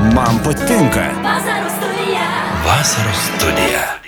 [0.00, 1.04] Man patinka.
[1.22, 2.26] Vasaros studija.
[2.66, 4.00] Vasaros studija.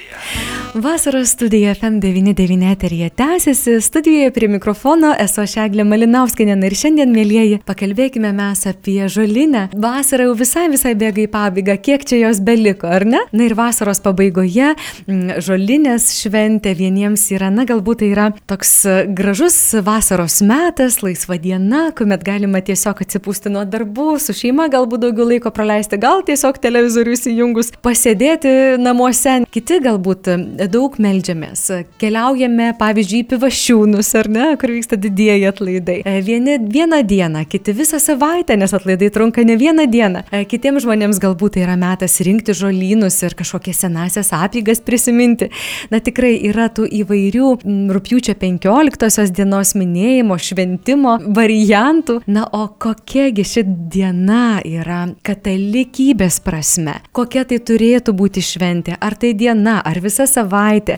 [0.74, 8.30] Vasaros studija FM99 eterija tęsiasi, studijoje prie mikrofono esu Šeglė Malinauskinė ir šiandien, mėlyjeji, pakalbėkime
[8.32, 9.66] mes apie žolinę.
[9.76, 13.20] Vasara jau visai visai bėga į pabaigą, kiek čia jos beliko, ar ne?
[13.36, 14.70] Na ir vasaros pabaigoje
[15.44, 18.72] žolinės šventė vieniems yra, na galbūt tai yra toks
[19.12, 25.28] gražus vasaros metas, laisva diena, kuomet galima tiesiog atsipūsti nuo darbų, su šeima galbūt daugiau
[25.34, 30.32] laiko praleisti, gal tiesiog televizorių įsijungus, pasėdėti namuose, kiti galbūt
[30.70, 31.64] daug melžiamės.
[32.00, 35.98] Keliaujame, pavyzdžiui, į pivašiūnus, ar ne, kur vyksta didieji atlaidai.
[36.06, 40.24] E, Vieni vieną dieną, kiti visą savaitę, nes atlaidai trunka ne vieną dieną.
[40.30, 45.50] E, Kitiems žmonėms galbūt tai yra metas rinkti žolynus ir kažkokias senasias apygas prisiminti.
[45.92, 47.50] Na tikrai yra tų įvairių
[47.96, 52.20] rūpjūčio 15 dienos minėjimo, šventimo variantų.
[52.32, 56.98] Na o kokiagi ši diena yra katalikybės prasme?
[57.16, 58.96] Kokia tai turėtų būti šventė?
[59.00, 60.51] Ar tai diena, ar visa savaitė?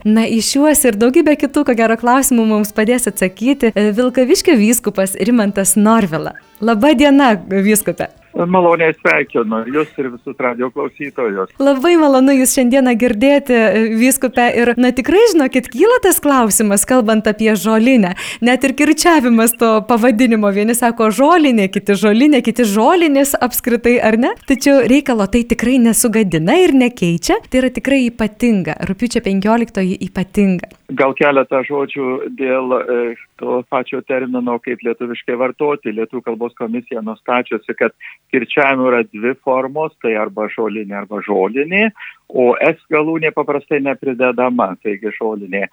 [0.04, 5.16] Na į šiuos ir daugybę kitų, ko gero klausimų mums padės atsakyti e, Vilkaviškio vyskupas
[5.20, 6.34] Rimantas Norvila.
[6.64, 8.10] Labą dieną, vyskupė.
[8.34, 11.52] Maloniai sveikinu Jūs ir visus radio klausytojus.
[11.62, 14.48] Labai malonu Jūs šiandieną girdėti, e, vyskupė.
[14.58, 18.14] Ir, na tikrai, žinokit, kyla tas klausimas, kalbant apie žolinę.
[18.42, 20.50] Net ir kirčiavimas to pavadinimo.
[20.54, 24.34] Vieni sako žolinė, kiti žolinė, kiti žolinės apskritai, ar ne?
[24.50, 27.38] Tačiau reikalo tai tikrai nesugadina ir nekeičia.
[27.46, 28.80] Tai yra tikrai ypatinga.
[28.90, 30.72] Rūpiučio 15 ypatinga.
[30.94, 32.98] Gal keletą žodžių dėl e,
[33.40, 35.94] to pačio termino, kaip lietuviškai vartoti.
[35.94, 37.94] Lietuvių kalbos komisija nustačiusi, kad
[38.34, 41.84] kirčiavimo yra dvi formos, tai arba žolinė, arba žolinė,
[42.28, 45.68] o S galūnė paprastai nepridedama, taigi žolinė.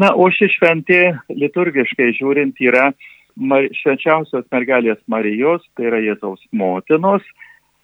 [0.00, 2.90] Na, o ši šventė liturgiškai žiūrint yra
[3.36, 7.22] mar- švenčiausios mergelės Marijos, tai yra Jėzaus motinos,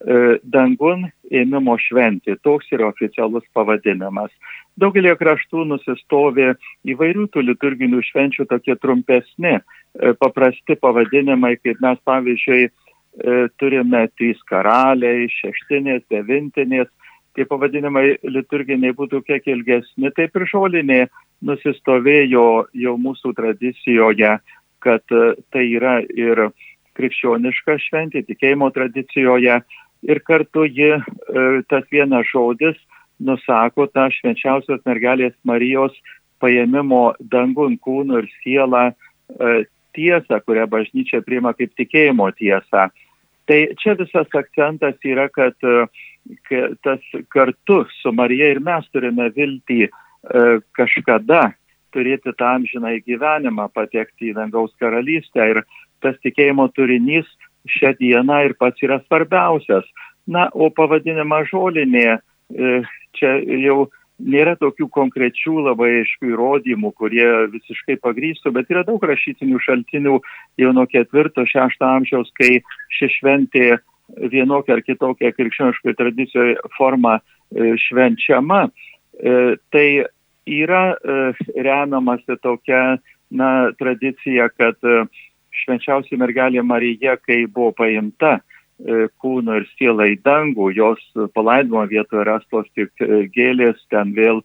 [0.03, 2.39] e, dangun ėmimo šventė.
[2.43, 4.33] Toks yra oficialus pavadinimas.
[4.81, 6.55] Daugelį kraštų nusistovi
[6.89, 12.71] įvairių tų liturginių švenčių tokie trumpesni, e, paprasti pavadinimai, kaip mes pavyzdžiui
[13.61, 16.89] turime trys karaliai, šeštinės, devintinės.
[17.37, 20.99] Tie pavadinimai liturginiai būtų kiek ilgesni, taip ir žolinė
[21.45, 22.47] nusistovėjo
[22.77, 24.37] jau mūsų tradicijoje,
[24.83, 26.49] kad e, tai yra ir
[26.99, 29.61] krikščioniška šventė, tikėjimo tradicijoje
[30.09, 32.79] ir kartu ji, e, tas vienas žodis,
[33.23, 35.95] nusako tą švenčiausios mergelės Marijos
[36.43, 39.55] paėmimo dangun kūnų ir sielą e,
[39.97, 42.89] tiesą, kurią bažnyčia priima kaip tikėjimo tiesą.
[43.49, 45.87] Tai čia visas akcentas yra, kad e,
[46.85, 49.91] tas kartu su Marija ir mes turime viltį e,
[50.79, 51.51] kažkada
[51.93, 55.63] turėti tą amžiną gyvenimą, patekti į dangaus karalystę ir
[56.03, 57.29] tas tikėjimo turinys
[57.69, 59.85] šią dieną ir pats yra svarbiausias.
[60.27, 62.07] Na, o pavadinimą žolinė,
[62.55, 62.73] e,
[63.19, 63.91] čia jau
[64.23, 70.19] nėra tokių konkrečių labai aiškių įrodymų, kurie visiškai pagrįstų, bet yra daug rašytinių šaltinių
[70.63, 72.61] jau nuo ketvirto, šešto amžiaus, kai
[72.99, 73.67] ši šventė
[74.33, 78.67] vienokia ar kitokia krikščioniškoje tradicijoje forma e, švenčiama.
[78.69, 79.89] E, Tai
[80.49, 81.19] yra e,
[81.65, 82.99] remiamasi tokia
[83.33, 84.77] na, tradicija, kad
[85.63, 88.41] švenčiausia mergelė Marija, kai buvo paimta
[88.81, 91.03] e, kūno ir siela į dangų, jos
[91.37, 94.43] palaidimo vietoje rastos tik e, gėlės, ten vėl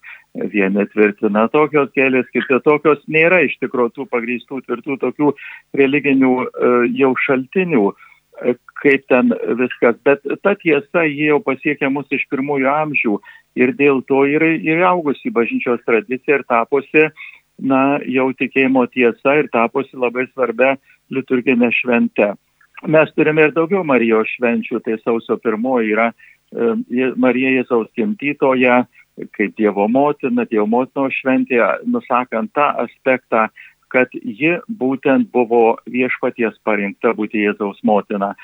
[0.54, 5.32] vieni tvirtina tokios gėlės, kiti tokios nėra iš tikrųjų tų pagrįstų tvirtų tokių
[5.78, 7.88] religinių e, jau šaltinių,
[8.78, 9.98] kaip ten viskas.
[10.06, 13.16] Bet ta tiesa, jie jau pasiekė mus iš pirmųjų amžių
[13.58, 17.08] ir dėl to yra įaugusi bažnyčios tradicija ir tapusi,
[17.58, 20.76] na, jau tikėjimo tiesa ir tapusi labai svarbia
[21.10, 22.36] liturginė švente.
[22.86, 28.84] Mes turime ir daugiau Marijos švenčių, tai sausio pirmoji yra e, Marija Jėzaus gimtytoja,
[29.34, 31.58] kaip Dievo motina, Dievo motinos šventė,
[31.90, 33.48] nusakant tą aspektą,
[33.90, 38.36] kad ji būtent buvo viešpaties parinkta būti Jėzaus motina.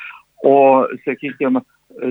[0.44, 1.62] O, sakykime,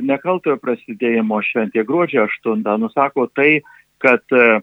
[0.06, 3.64] nekaltojo prasidėjimo šventė gruodžio 8 nusako tai,
[4.02, 4.60] kad e,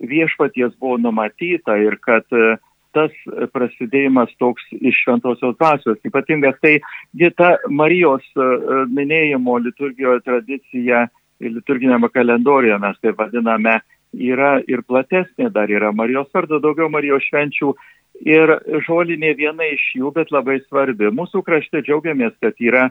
[0.00, 2.56] viešpaties buvo numatyta ir kad e,
[2.96, 3.14] tas
[3.54, 6.58] prasidėjimas toks iš šventosios dvasios ypatingas.
[6.62, 6.76] Tai
[7.22, 11.06] ji ta Marijos e, e, minėjimo liturgijoje tradicija
[11.40, 13.78] liturginėme kalendorijoje mes tai vadiname
[14.12, 17.72] yra ir platesnė, dar yra Marijos vardo, daugiau Marijos švenčių
[18.26, 18.52] ir
[18.86, 21.08] žolinė viena iš jų, bet labai svarbi.
[21.14, 22.90] Mūsų krašte džiaugiamės, kad yra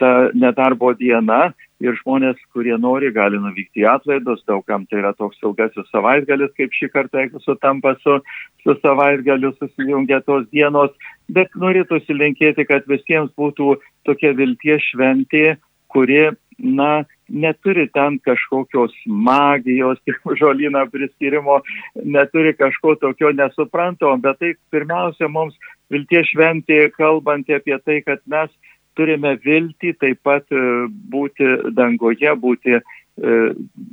[0.00, 5.40] ta nedarbo diena ir žmonės, kurie nori, gali nuvykti į atlaidus, daugam tai yra toks
[5.42, 8.18] ilgasis savaitgalis, kaip šį kartą, jeigu sutampa su,
[8.62, 10.94] su savaitgaliu susijungia tos dienos,
[11.28, 13.76] bet norėtųsi linkėti, kad visiems būtų
[14.08, 15.56] tokia vilties šventė,
[15.92, 16.30] kuri
[16.62, 19.98] na, neturi ten kažkokios magijos,
[20.40, 21.60] žolino priskirimo,
[21.94, 25.56] neturi kažko tokio nesuprantamo, bet tai pirmiausia mums
[25.92, 28.52] vilties šventė, kalbant apie tai, kad mes
[28.98, 30.62] turime viltį taip pat e,
[31.12, 32.82] būti dangoje, būti e,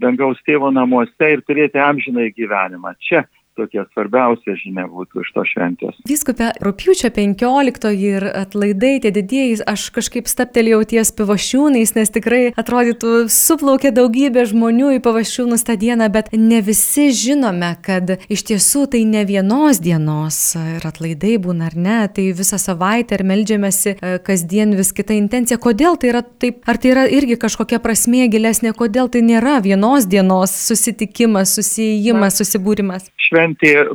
[0.03, 2.95] dangaus tėvo namuose ir turėti amžinai gyvenimą.
[3.03, 3.25] Čia
[3.59, 5.99] tokia svarbiausia žinia būtų iš to šventės.
[6.09, 13.27] Vyskupė, rūpiučio 15 ir atlaidai, tie didieji, aš kažkaip staptelėjau ties pavašiūnais, nes tikrai atrodytų
[13.33, 19.03] suplaukė daugybė žmonių į pavašiūnus tą dieną, bet ne visi žinome, kad iš tiesų tai
[19.09, 24.75] ne vienos dienos ir atlaidai būna ar ne, tai visą savaitę ir melžiamėsi e, kasdien
[24.79, 25.59] vis kita intencija.
[25.61, 30.07] Kodėl tai yra taip, ar tai yra irgi kažkokia prasmė gilesnė, kodėl tai nėra vienos
[30.09, 33.09] dienos susitikimas, susijimas, susibūrimas?
[33.29, 33.48] šventė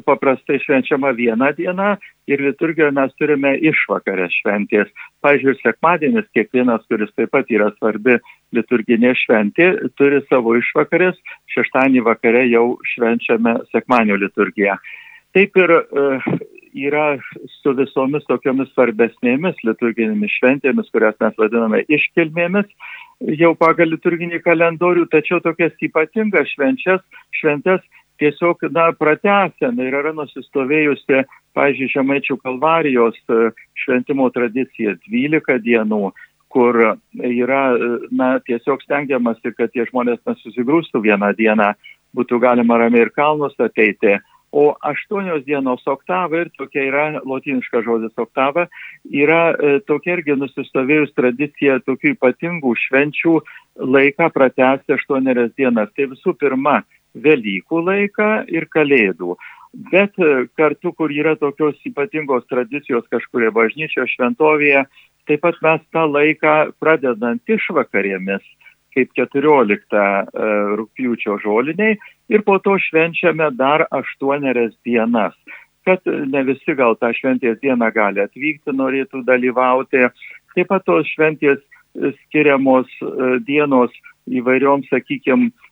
[0.06, 1.96] paprastai švenčiama vieną dieną
[2.26, 4.88] ir liturgijoje mes turime išvakarės šventės.
[5.24, 8.18] Pavyzdžiui, sekmadienis, kiekvienas, kuris taip pat yra svarbi
[8.54, 11.16] liturginė šventė, turi savo išvakarės,
[11.54, 14.78] šeštąjį vakare jau švenčiame sekmanio liturgiją.
[15.34, 16.04] Taip ir e,
[16.74, 17.16] yra
[17.60, 22.70] su visomis tokiomis svarbesnėmis liturginėmis šventėmis, kurias mes vadiname iškilmėmis,
[23.38, 27.02] jau pagal liturginį kalendorių, tačiau tokias ypatingas švenčias,
[27.38, 27.82] šventės
[28.22, 31.24] tiesiog, na, pratęsėme ir yra nusistovėjusi,
[31.54, 33.50] pažiūrėjau, Žemaičių kalvarijos e,
[33.84, 36.12] šventimo tradicija 12 dienų
[36.54, 36.78] kur
[37.18, 41.72] yra, e, na, tiesiog stengiamasi, kad tie žmonės nesusigrūstų vieną dieną,
[42.14, 44.20] būtų galima ramiai ir kalnus ateiti.
[44.54, 48.68] O aštuonios dienos oktava ir tokia yra lotiniška žodis oktava,
[49.10, 53.34] yra e, tokia irgi nusistovėjus tradicija tokių ypatingų švenčių
[53.96, 55.90] laiką pratesti aštuonerias dienas.
[55.98, 56.84] Tai visų pirma,
[57.14, 59.36] Velykų laiką ir Kalėdų.
[59.90, 64.84] Bet e, kartu, kur yra tokios ypatingos tradicijos kažkurie bažnyčio šventovėje,
[65.26, 68.44] taip pat mes tą laiką pradedant išvakarėmis,
[68.94, 70.04] kaip 14 e,
[70.78, 71.98] rūpjūčio žoliniai
[72.30, 74.46] ir po to švenčiame dar 8
[74.86, 75.34] dienas.
[75.84, 80.06] Kad ne visi gal tą šventės dieną gali atvykti, norėtų dalyvauti.
[80.54, 81.60] Taip pat tos šventės
[82.22, 83.90] skiriamos e, dienos
[84.30, 85.63] įvairiom, sakykime, E,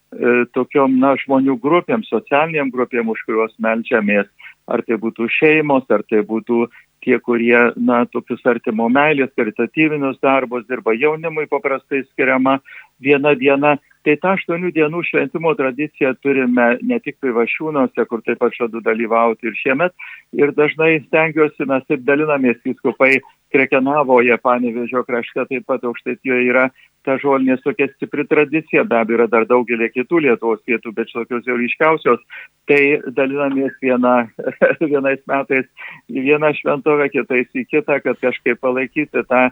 [0.53, 4.29] tokiom, na, žmonių grupėm, socialiniam grupėm, už kuriuos melčiamės,
[4.69, 6.67] ar tai būtų šeimos, ar tai būtų
[7.03, 12.61] tie, kurie, na, tokius artimo meilės, karitatyvinius darbus dirba jaunimui paprastai skiriama
[13.03, 13.79] viena diena.
[14.03, 19.47] Tai tą aštuonių dienų šventimo tradiciją turime ne tik privašiūnuose, kur taip pat žadu dalyvauti
[19.47, 19.95] ir šiemet.
[20.35, 23.21] Ir dažnai stengiuosi, mes taip dalinamės įskupai
[23.55, 26.67] Krekenavoje, Panevežio krašte, taip pat aukštaitijoje yra
[27.07, 31.47] ta žolinės tokia stipri tradicija, be abejo yra dar daugelį kitų Lietuvos vietų, bet tokios
[31.49, 32.23] jau ryškiausios,
[32.71, 32.81] tai
[33.19, 34.15] dalinamės viena,
[34.93, 35.69] vienais metais
[36.11, 39.49] į vieną šventovę, kitais į kitą, kad kažkaip palaikyti tą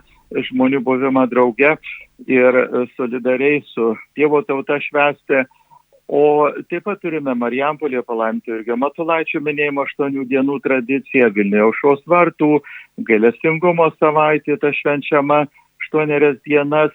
[0.51, 1.75] žmonių buvimą drauge
[2.27, 2.61] ir
[2.95, 5.45] solidariai su Dievo tauta švesti.
[6.11, 12.57] O taip pat turime Marijampolė palaimintų ir Gematulaičių minėjimo aštuonių dienų tradiciją, Vilniuje aušos vartų,
[13.07, 15.45] gailestingumo savaitė ta švenčiama
[15.79, 16.91] aštuonerias dienas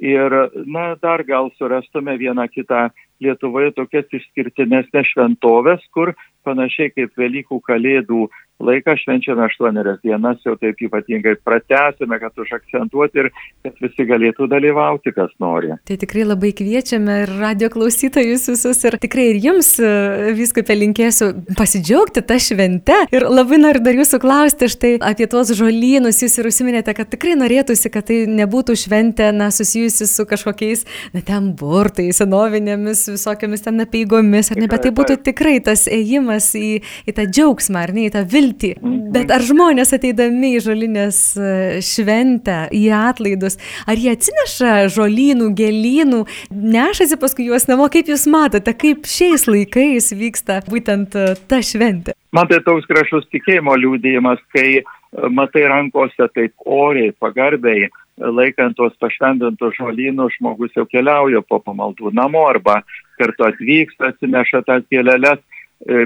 [0.00, 0.32] Ir,
[0.66, 2.88] na, dar gal surastume vieną kitą
[3.22, 6.14] Lietuvoje tokias išskirtinesnės šventovės, kur
[6.46, 8.26] panašiai kaip Velykų kalėdų
[8.62, 13.28] laiką švenčiame aštuonerias dienas, jau taip ypatingai pratęsime, kad užakcentuoti ir
[13.64, 15.72] kad visi galėtų dalyvauti, kas nori.
[15.88, 19.90] Tai tikrai labai kviečiame ir radio klausytojus visus ir tikrai ir jums e,
[20.38, 23.00] visko palinkėsiu pasidžiaugti tą šventę.
[23.14, 27.34] Ir labai noriu dar jūsų klausti štai apie tuos žolynus, jūs ir užsiminėte, kad tikrai
[27.40, 30.86] norėtųsi, kad tai nebūtų šventė, na, susijusi su kažkokiais,
[31.16, 36.33] na, ten burtais, senovinėmis, visokiamis ten apeigomis, ar ne, bet tai būtų tikrai tas ėjimas
[36.58, 36.70] į,
[37.08, 38.72] į tą džiaugsmą, ar ne, į tą viltį viltį.
[39.14, 46.24] Bet ar žmonės ateidami į žolinės e, šventę, į atlaidus, ar jie atsineša žolynų, gėlynų,
[46.50, 52.16] nešasi paskui juos namo, kaip jūs matote, kaip šiais laikais vyksta būtent e, ta šventė?
[52.34, 54.84] Man tai toks gražus tikėjimo liūdėjimas, kai e,
[55.30, 62.44] matai rankose taip oriai, pagarbiai, laikant tos pašventintos žolynus, žmogus jau keliauja po pamaldų namo
[62.46, 62.82] arba
[63.18, 65.42] kartu atvyksta, atsineša tas gėlelės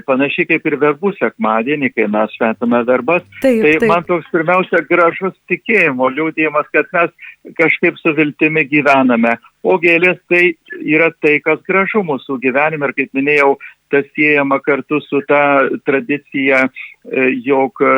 [0.06, 3.22] panašiai kaip ir verbų sekmadienį, kai mes šventame verbas.
[3.42, 3.88] Taip, tai taip.
[3.90, 9.36] man toks pirmiausia gražus tikėjimo liūdėjimas, kad mes kažkaip su viltimi gyvename.
[9.62, 13.56] O gėlės tai yra tai, kas gražu mūsų gyvenime ir kaip minėjau,
[13.90, 17.94] tas siejama kartu su ta tradicija, e, jog e,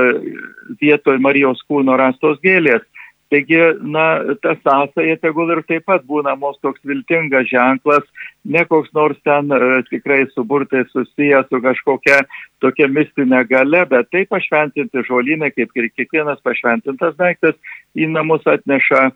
[0.80, 2.84] vietoj Marijos kūno rastos gėlės.
[3.30, 8.02] Taigi, na, ta sąsaja tegul ir taip pat būna mūsų toks viltingas ženklas,
[8.42, 12.24] ne koks nors ten e, tikrai suburtai susijęs su kažkokia
[12.58, 17.54] tokia mistinė gale, bet taip pašventinti žolynai, kaip ir kiekvienas pašventintas daiktas,
[17.94, 19.06] į namus atneša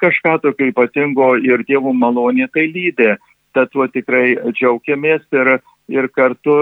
[0.00, 3.18] kažką tokio ypatingo ir dievų malonė tai lydė.
[3.56, 5.58] Tad tuo tikrai džiaugiamės ir,
[5.88, 6.56] ir kartu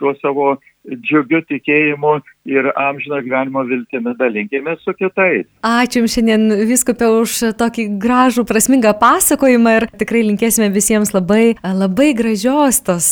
[0.00, 0.54] tuo savo
[0.88, 2.14] džiugiu tikėjimu
[2.48, 5.44] ir amžino gyvenimo viltimi dalinkimės su kitais.
[5.66, 12.14] Ačiū Jums šiandien viskupė už tokį gražų, prasmingą pasakojimą ir tikrai linkėsime visiems labai, labai
[12.16, 13.10] gražios tos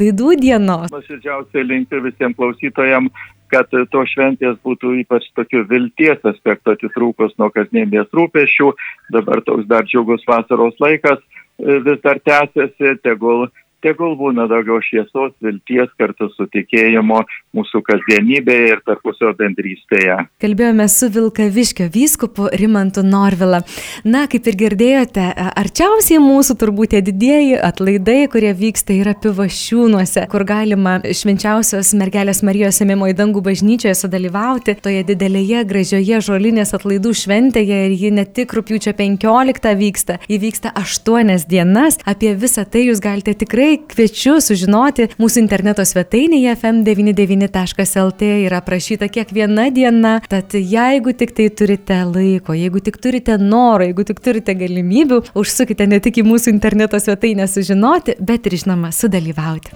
[0.00, 0.88] daidų dienos.
[0.94, 8.08] Nuoširdžiausiai linkiu visiems klausytojams kad to šventės būtų ypač tokių vilties aspektų atitrūkus nuo kasdienės
[8.16, 8.70] rūpešių.
[9.12, 11.20] Dabar toks dar džiugus vasaros laikas
[11.58, 13.50] vis dar tęsiasi, tegul
[13.82, 17.20] tegul būna daugiau šviesos, vilties kartu su tikėjimu
[17.56, 20.18] mūsų kasdienybėje ir tarpusio bendrystėje.
[20.42, 23.62] Kalbėjome su Vilkaviškio vyskupu Rimantu Norvila.
[24.04, 25.26] Na, kaip ir girdėjote,
[25.58, 32.80] arčiausiai mūsų turbūt tie didieji atlaidai, kurie vyksta yra pivašiūnuose, kur galima švenčiausios mergelės Marijos
[32.84, 38.54] ėmimo į dangų bažnyčioje sudalyvauti toje didelėje gražioje žolinės atlaidų šventėje ir ji ne tik
[38.56, 41.98] rūpiučio 15 vyksta, ji vyksta 8 dienas.
[42.08, 49.08] Apie visą tai jūs galite tikrai tikrai kviečiu sužinoti mūsų interneto svetainėje fm99.lt yra aprašyta
[49.08, 54.54] kiekviena diena, tad jeigu tik tai turite laiko, jeigu tik turite noro, jeigu tik turite
[54.54, 59.72] galimybių, užsukite ne tik į mūsų interneto svetainę sužinoti, bet ir žinoma sudalyvauti.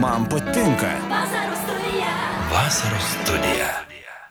[0.00, 0.92] Man patinka.
[1.08, 2.14] Vasaros studija.
[2.52, 3.93] Vasaros studija.